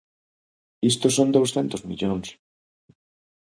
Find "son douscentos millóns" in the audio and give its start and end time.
1.09-2.27